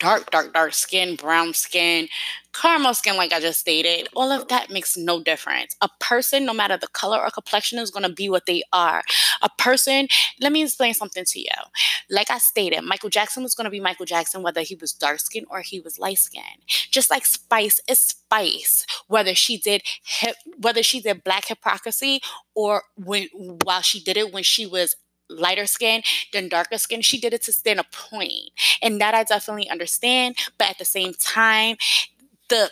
[0.00, 2.08] dark, dark, dark skin, brown skin,
[2.52, 5.76] caramel skin, like I just stated, all of that makes no difference.
[5.82, 9.02] A person, no matter the color or complexion, is going to be what they are.
[9.42, 10.08] A person,
[10.40, 11.46] let me explain something to you.
[12.10, 15.20] Like I stated, Michael Jackson was going to be Michael Jackson, whether he was dark
[15.20, 16.42] skin or he was light skin.
[16.90, 22.20] Just like Spice is Spice, whether she did hip, whether she did black hypocrisy
[22.54, 23.28] or when
[23.64, 24.96] while she did it when she was
[25.30, 27.00] lighter skin than darker skin.
[27.00, 28.52] She did it to stand a.
[28.82, 30.36] And that I definitely understand.
[30.58, 31.76] But at the same time,
[32.48, 32.70] the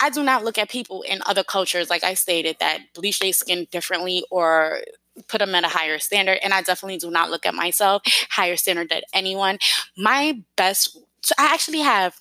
[0.00, 3.32] I do not look at people in other cultures, like I stated, that bleach their
[3.32, 4.80] skin differently or
[5.28, 6.38] put them at a higher standard.
[6.42, 9.58] And I definitely do not look at myself higher standard than anyone.
[9.96, 12.16] My best, so I actually have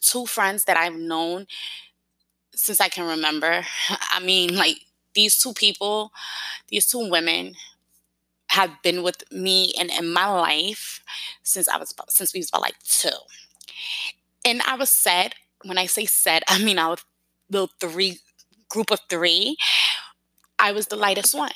[0.00, 1.46] two friends that I've known
[2.54, 3.64] since I can remember.
[4.10, 4.78] I mean, like
[5.14, 6.12] these two people,
[6.68, 7.54] these two women
[8.58, 11.00] have been with me and in my life
[11.44, 13.18] since I was since we was about like two.
[14.44, 15.34] And I was sad.
[15.64, 17.04] When I say sad, I mean I was
[17.50, 18.18] the three
[18.68, 19.56] group of three.
[20.58, 21.52] I was the lightest one.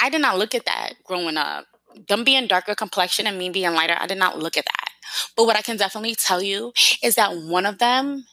[0.00, 1.66] I did not look at that growing up.
[2.08, 4.90] Them being darker complexion and me being lighter, I did not look at that.
[5.36, 8.26] But what I can definitely tell you is that one of them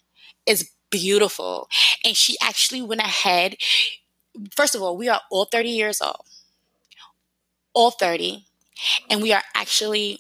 [0.46, 1.70] is beautiful.
[2.04, 3.56] And she actually went ahead.
[4.56, 6.26] First of all, we are all 30 years old
[7.74, 8.46] all 30.
[9.10, 10.20] And we are actually,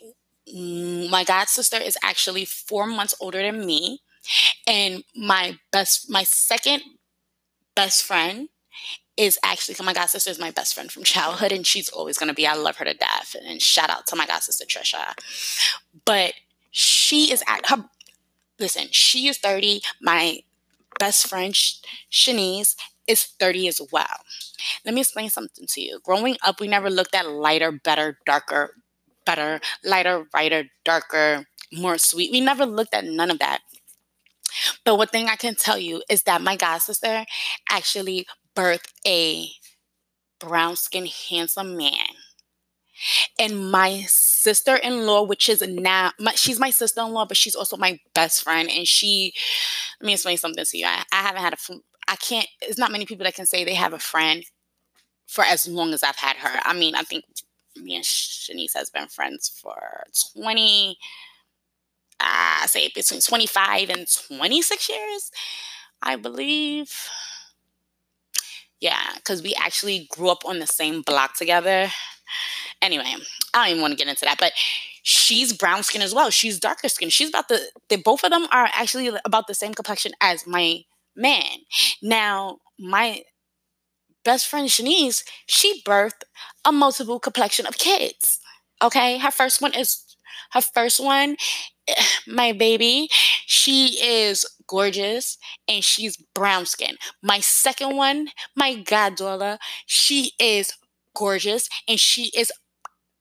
[0.53, 4.01] mm, my god sister is actually four months older than me.
[4.67, 6.83] And my best, my second
[7.75, 8.49] best friend
[9.17, 12.27] is actually my god sister is my best friend from childhood and she's always going
[12.27, 15.13] to be i love her to death and shout out to my god sister trisha
[16.05, 16.33] but
[16.71, 17.85] she is at her
[18.59, 20.39] listen she is 30 my
[20.99, 21.53] best friend
[22.11, 22.75] shanice
[23.07, 24.23] is 30 as well.
[24.85, 25.99] Let me explain something to you.
[26.03, 28.75] Growing up, we never looked at lighter, better, darker,
[29.25, 32.31] better, lighter, brighter, darker, more sweet.
[32.31, 33.61] We never looked at none of that.
[34.83, 37.25] But one thing I can tell you is that my god sister
[37.69, 38.25] actually
[38.55, 39.49] birthed a
[40.39, 42.07] brown skinned handsome man.
[43.39, 47.37] And my sister in law, which is now, my, she's my sister in law, but
[47.37, 48.69] she's also my best friend.
[48.69, 49.33] And she,
[49.99, 50.85] let me explain something to you.
[50.85, 51.57] I, I haven't had a
[52.07, 54.43] I can't, it's not many people that can say they have a friend
[55.27, 56.59] for as long as I've had her.
[56.63, 57.25] I mean, I think
[57.75, 60.03] me and Shanice has been friends for
[60.37, 60.97] 20,
[62.19, 65.31] I say between 25 and 26 years,
[66.01, 66.91] I believe.
[68.79, 71.89] Yeah, because we actually grew up on the same block together.
[72.81, 73.15] Anyway,
[73.53, 74.51] I don't even want to get into that, but
[75.03, 76.29] she's brown skin as well.
[76.29, 77.09] She's darker skin.
[77.09, 80.83] She's about the, they, both of them are actually about the same complexion as my
[81.15, 81.59] man.
[82.01, 83.23] Now, my
[84.23, 86.23] best friend Shanice, she birthed
[86.65, 88.39] a multiple complexion of kids.
[88.81, 90.03] Okay, her first one is
[90.51, 91.35] her first one,
[91.87, 93.09] eh, my baby,
[93.45, 95.37] she is gorgeous
[95.67, 96.95] and she's brown skin.
[97.23, 100.73] My second one, my goddaughter, she is
[101.15, 102.51] gorgeous and she is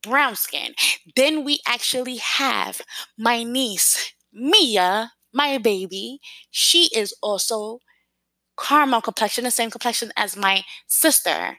[0.03, 0.75] brown skin.
[1.17, 2.81] Then we actually have
[3.19, 6.21] my niece, Mia, my baby.
[6.51, 7.81] She is also
[8.59, 11.59] caramel complexion, the same complexion as my sister.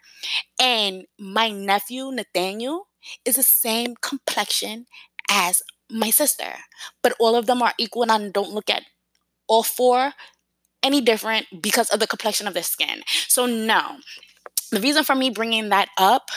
[0.59, 2.88] And my nephew, Nathaniel,
[3.26, 4.86] is the same complexion
[5.30, 5.61] as
[5.91, 6.55] my sister.
[7.03, 8.84] But all of them are equal, and I don't look at
[9.47, 10.13] all four
[10.84, 13.03] any different because of the complexion of their skin.
[13.28, 13.97] So, no.
[14.71, 16.30] The reason for me bringing that up,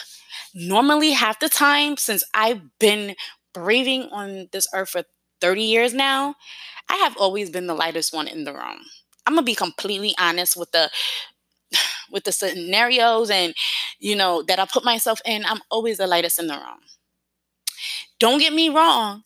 [0.54, 3.16] normally half the time, since I've been
[3.54, 5.04] breathing on this earth for
[5.40, 6.34] 30 years now,
[6.88, 8.84] I have always been the lightest one in the room.
[9.26, 10.90] I'm gonna be completely honest with the
[12.10, 13.54] with the scenarios and
[13.98, 15.44] you know that I put myself in.
[15.46, 16.80] I'm always the lightest in the room.
[18.18, 19.22] Don't get me wrong.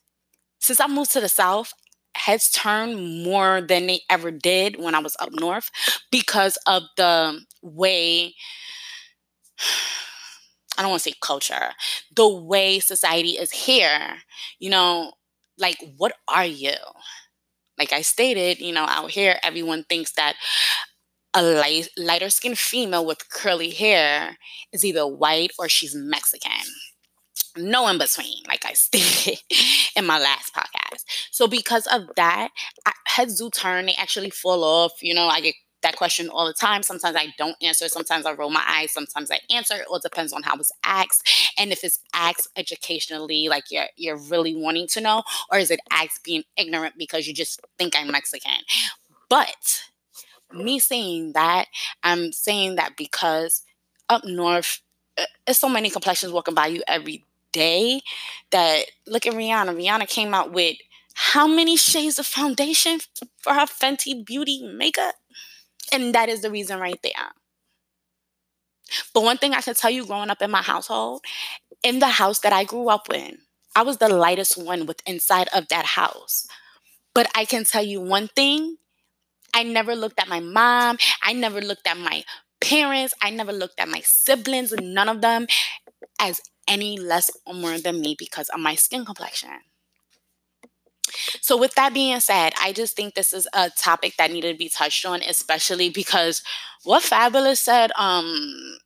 [0.61, 1.73] Since I moved to the South,
[2.17, 5.71] heads turned more than they ever did when I was up north
[6.11, 8.35] because of the way
[10.79, 11.73] I don't want to say culture,
[12.15, 14.17] the way society is here.
[14.59, 15.13] You know,
[15.59, 16.75] like, what are you?
[17.81, 20.37] Like I stated, you know, out here, everyone thinks that
[21.35, 24.37] a light, lighter skinned female with curly hair
[24.73, 26.51] is either white or she's Mexican.
[27.57, 29.39] No in between, like I stated
[29.97, 31.03] in my last podcast.
[31.33, 32.51] So, because of that,
[32.87, 34.93] I, heads do turn, they actually fall off.
[35.03, 36.83] You know, I get that question all the time.
[36.83, 37.89] Sometimes I don't answer.
[37.89, 38.93] Sometimes I roll my eyes.
[38.93, 39.75] Sometimes I answer.
[39.75, 41.29] It all depends on how it's asked.
[41.59, 45.81] And if it's asked educationally, like you're you're really wanting to know, or is it
[45.91, 48.63] asked being ignorant because you just think I'm Mexican?
[49.29, 49.83] But
[50.53, 51.67] me saying that,
[52.03, 53.63] I'm saying that because
[54.09, 54.81] up north,
[55.17, 58.01] uh, there's so many complexions walking by you every day
[58.51, 59.75] that look at Rihanna.
[59.77, 60.77] Rihanna came out with
[61.15, 63.01] how many shades of foundation
[63.39, 65.15] for her Fenty Beauty makeup?
[65.93, 67.33] And that is the reason right there.
[69.15, 71.23] But one thing I can tell you growing up in my household,
[71.83, 73.39] in the house that I grew up in,
[73.75, 76.47] I was the lightest one with inside of that house.
[77.15, 78.77] But I can tell you one thing
[79.55, 80.99] I never looked at my mom.
[81.23, 82.25] I never looked at my
[82.61, 83.15] parents.
[83.23, 85.47] I never looked at my siblings, none of them,
[86.21, 89.51] as any less or more than me because of my skin complexion.
[91.41, 94.59] So, with that being said, I just think this is a topic that needed to
[94.59, 96.43] be touched on, especially because
[96.85, 98.79] what Fabolous said, um,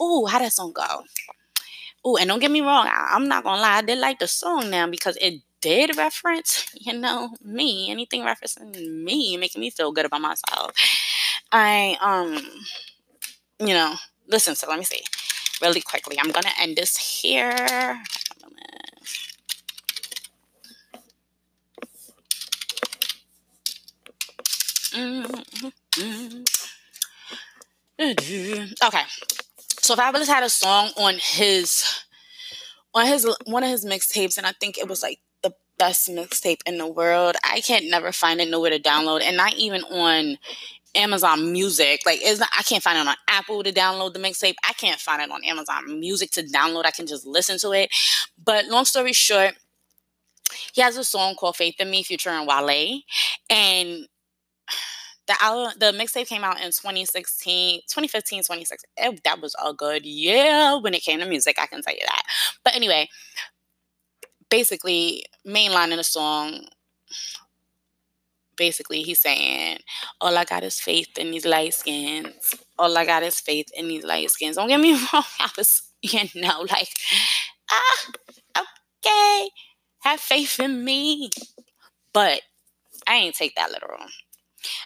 [0.00, 1.02] oh, how that song go?
[2.04, 4.28] Oh, and don't get me wrong, I, I'm not gonna lie, I did like the
[4.28, 9.92] song now because it did reference, you know, me, anything referencing me, making me feel
[9.92, 10.72] good about myself.
[11.52, 12.38] I, um,
[13.58, 13.94] you know,
[14.28, 15.02] listen, so let me see
[15.62, 16.18] really quickly.
[16.20, 18.00] I'm gonna end this here.
[24.96, 26.42] Mm-hmm.
[28.00, 29.02] Okay.
[29.80, 31.84] So Fabolous had a song on his
[32.94, 36.60] on his one of his mixtapes, and I think it was like the best mixtape
[36.66, 37.36] in the world.
[37.44, 40.38] I can't never find it nowhere to download, and not even on
[40.94, 42.00] Amazon Music.
[42.06, 44.54] Like, is I can't find it on Apple to download the mixtape.
[44.64, 46.86] I can't find it on Amazon Music to download.
[46.86, 47.90] I can just listen to it.
[48.42, 49.54] But long story short,
[50.72, 53.00] he has a song called "Faith in Me" featuring Wale,
[53.50, 54.08] and
[55.26, 60.04] the album the mixtape came out in 2016 2015 2016 it, that was a good.
[60.06, 62.22] Year when it came to music i can tell you that.
[62.64, 63.08] But anyway
[64.50, 66.66] basically main line in the song
[68.56, 69.78] basically he's saying
[70.20, 72.54] all i got is faith in these light skins.
[72.78, 74.56] All i got is faith in these light skins.
[74.56, 76.88] Don't get me wrong i was you know like
[77.70, 78.12] ah
[78.58, 79.50] okay
[80.00, 81.30] have faith in me.
[82.12, 82.42] But
[83.06, 84.06] i ain't take that literal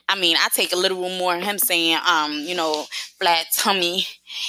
[0.09, 2.87] I mean, I take a literal more him saying, um, you know,
[3.19, 4.07] flat tummy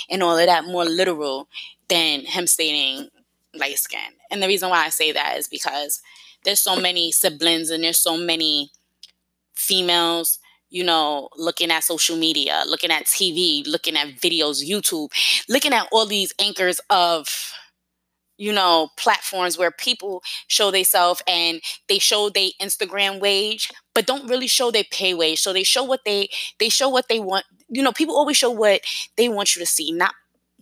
[0.09, 1.47] and all of that more literal
[1.87, 3.09] than him stating
[3.53, 3.99] light skin.
[4.29, 6.01] And the reason why I say that is because
[6.43, 8.71] there's so many siblings and there's so many
[9.55, 15.09] females, you know, looking at social media, looking at TV, looking at videos, YouTube,
[15.49, 17.53] looking at all these anchors of
[18.41, 24.27] you know, platforms where people show themselves and they show their Instagram wage, but don't
[24.27, 25.39] really show their pay wage.
[25.39, 26.27] So they show what they
[26.59, 27.45] they show what they want.
[27.69, 28.81] You know, people always show what
[29.15, 30.15] they want you to see, not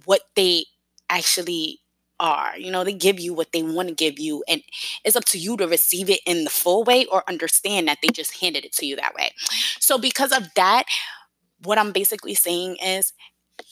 [0.03, 0.65] what they
[1.09, 1.79] actually
[2.19, 2.57] are.
[2.57, 4.61] You know, they give you what they want to give you, and
[5.05, 8.09] it's up to you to receive it in the full way or understand that they
[8.09, 9.31] just handed it to you that way.
[9.79, 10.83] So, because of that,
[11.63, 13.13] what I'm basically saying is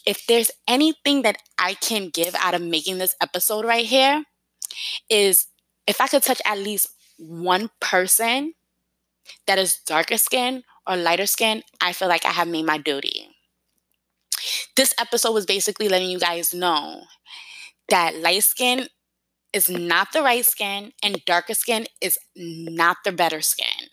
[0.05, 4.23] if there's anything that I can give out of making this episode right here,
[5.09, 5.47] is
[5.87, 8.53] if I could touch at least one person
[9.47, 13.29] that is darker skin or lighter skin, I feel like I have made my duty.
[14.75, 17.03] This episode was basically letting you guys know
[17.89, 18.87] that light skin
[19.53, 23.89] is not the right skin and darker skin is not the better skin.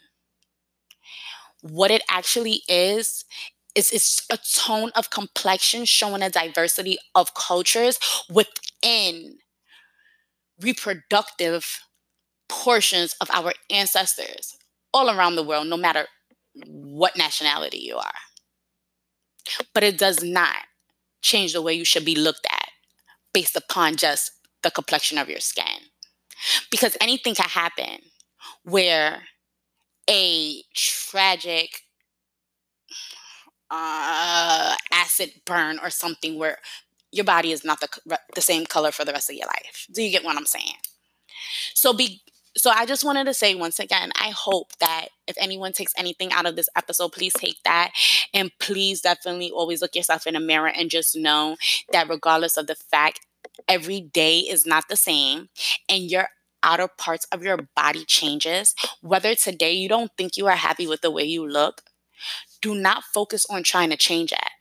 [1.62, 3.24] What it actually is,
[3.75, 7.99] is it's a tone of complexion showing a diversity of cultures
[8.31, 9.39] within
[10.61, 11.81] reproductive
[12.49, 14.57] portions of our ancestors
[14.93, 16.07] all around the world, no matter
[16.66, 18.14] what nationality you are.
[19.72, 20.57] But it does not
[21.20, 22.68] change the way you should be looked at
[23.33, 24.31] based upon just
[24.62, 25.89] the complexion of your skin.
[26.70, 27.99] Because anything can happen
[28.62, 29.25] where
[30.09, 31.81] a tragic
[33.71, 36.59] uh, acid burn or something where
[37.12, 39.87] your body is not the, the same color for the rest of your life.
[39.93, 40.77] Do you get what I'm saying?
[41.75, 42.23] So be
[42.57, 46.33] so I just wanted to say once again, I hope that if anyone takes anything
[46.33, 47.91] out of this episode, please take that.
[48.33, 51.57] And please definitely always look yourself in a mirror and just know
[51.91, 53.27] that regardless of the fact,
[53.69, 55.49] every day is not the same
[55.89, 56.29] and your
[56.62, 58.75] outer parts of your body changes.
[59.01, 61.83] Whether today you don't think you are happy with the way you look,
[62.65, 64.53] do not focus on trying to change that.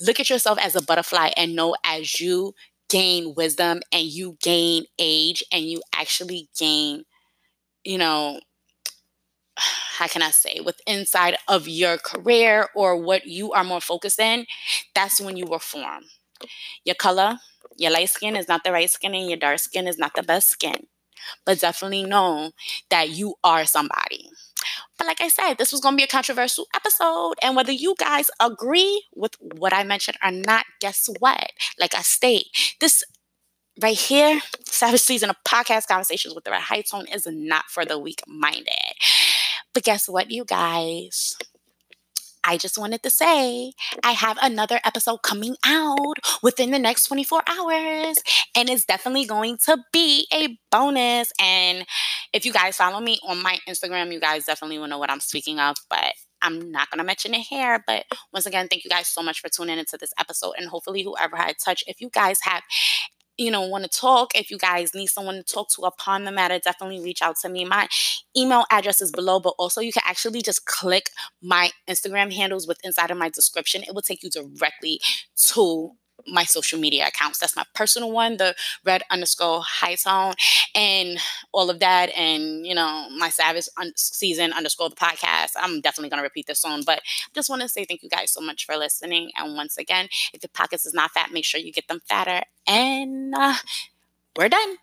[0.00, 2.54] Look at yourself as a butterfly and know as you
[2.90, 7.04] gain wisdom and you gain age and you actually gain,
[7.84, 8.40] you know,
[9.98, 14.20] how can I say, with inside of your career or what you are more focused
[14.20, 14.46] in,
[14.94, 16.04] that's when you will form.
[16.84, 17.38] Your color,
[17.76, 20.24] your light skin is not the right skin, and your dark skin is not the
[20.24, 20.86] best skin.
[21.46, 22.52] But definitely know
[22.90, 24.30] that you are somebody.
[24.98, 27.34] But like I said, this was going to be a controversial episode.
[27.42, 31.50] And whether you guys agree with what I mentioned or not, guess what?
[31.78, 32.46] Like I state,
[32.80, 33.04] this
[33.82, 37.84] right here, Savage Season of Podcast Conversations with the Red High Tone is not for
[37.84, 38.94] the weak minded.
[39.74, 41.36] But guess what, you guys?
[42.46, 43.72] I just wanted to say
[44.04, 48.18] I have another episode coming out within the next 24 hours,
[48.56, 51.32] and it's definitely going to be a bonus.
[51.40, 51.84] And
[52.36, 55.20] if you guys follow me on my Instagram, you guys definitely will know what I'm
[55.20, 56.12] speaking of, but
[56.42, 57.82] I'm not going to mention it here.
[57.86, 60.52] But once again, thank you guys so much for tuning into this episode.
[60.58, 62.62] And hopefully, whoever had touch, if you guys have
[63.38, 66.32] you know, want to talk, if you guys need someone to talk to upon the
[66.32, 67.66] matter, definitely reach out to me.
[67.66, 67.86] My
[68.34, 71.10] email address is below, but also you can actually just click
[71.42, 73.82] my Instagram handles with inside of my description.
[73.82, 75.00] It will take you directly
[75.48, 75.90] to
[76.28, 77.38] my social media accounts.
[77.38, 78.54] That's my personal one, the
[78.84, 80.34] red underscore high tone,
[80.74, 81.18] and
[81.52, 82.10] all of that.
[82.16, 85.52] And, you know, my Savage un- season underscore the podcast.
[85.56, 87.00] I'm definitely going to repeat this soon, but
[87.34, 89.30] just want to say thank you guys so much for listening.
[89.36, 92.42] And once again, if the pockets is not fat, make sure you get them fatter.
[92.66, 93.54] And uh,
[94.36, 94.76] we're done.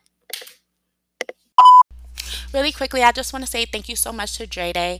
[2.53, 4.99] Really quickly, I just want to say thank you so much to Dre Day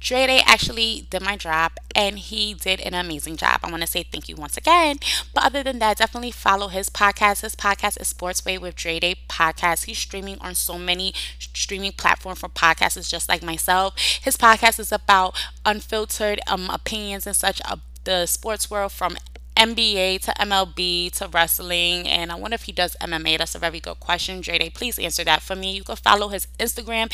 [0.00, 3.60] Dre Day actually did my drop and he did an amazing job.
[3.62, 4.96] I want to say thank you once again.
[5.34, 7.42] But other than that, definitely follow his podcast.
[7.42, 9.84] His podcast is Sports Way with Dre Day Podcast.
[9.84, 13.94] He's streaming on so many streaming platforms for podcasts, just like myself.
[14.22, 19.16] His podcast is about unfiltered um, opinions and such of the sports world from
[19.60, 23.36] NBA to MLB to wrestling, and I wonder if he does MMA.
[23.36, 24.40] That's a very good question.
[24.40, 25.72] Dre Day, please answer that for me.
[25.72, 27.12] You can follow his Instagram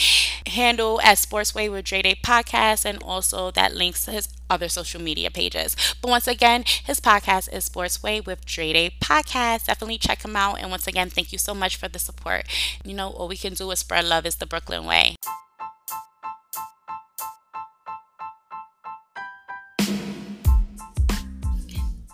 [0.49, 5.01] handle at Sportsway with Dre Day Podcast, and also that links to his other social
[5.03, 5.77] media pages.
[6.01, 9.67] But once again, his podcast is Sportsway with Dre Day Podcast.
[9.67, 10.61] Definitely check him out.
[10.61, 12.45] And once again, thank you so much for the support.
[12.85, 15.17] You know, all we can do is spread love is the Brooklyn way.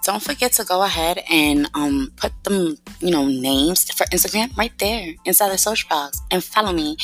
[0.02, 4.76] Don't forget to go ahead and um, put them, you know, names for Instagram right
[4.78, 6.96] there inside the search box and follow me.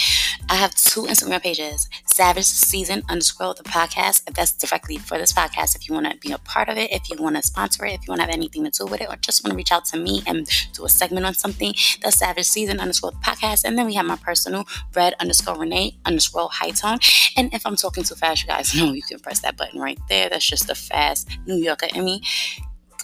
[0.51, 4.25] I have two Instagram pages, Savage Season underscore the podcast.
[4.35, 5.77] That's directly for this podcast.
[5.77, 7.93] If you want to be a part of it, if you want to sponsor it,
[7.93, 9.71] if you want to have anything to do with it, or just want to reach
[9.71, 13.65] out to me and do a segment on something, that's Savage Season underscore the podcast.
[13.65, 16.99] And then we have my personal red underscore Renee underscore high tone.
[17.37, 19.99] And if I'm talking too fast, you guys know you can press that button right
[20.09, 20.29] there.
[20.29, 22.23] That's just the fast New Yorker in me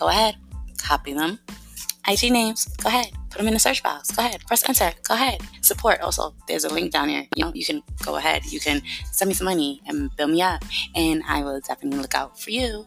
[0.04, 0.36] go ahead,
[0.76, 1.38] copy them,
[2.06, 2.66] IG names.
[2.82, 3.10] Go ahead.
[3.30, 4.10] Put them in the search box.
[4.10, 4.42] Go ahead.
[4.46, 4.92] Press enter.
[5.08, 5.40] Go ahead.
[5.62, 6.02] Support.
[6.02, 7.26] Also, there's a link down here.
[7.34, 8.44] You know, you can go ahead.
[8.44, 8.82] You can
[9.12, 10.62] send me some money and build me up.
[10.94, 12.86] And I will definitely look out for you.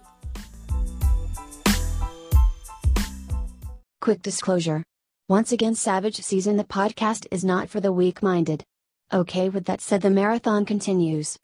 [4.00, 4.84] Quick disclosure.
[5.28, 8.64] Once again, Savage Season the podcast is not for the weak minded.
[9.12, 11.40] Okay, with that said, the marathon continues.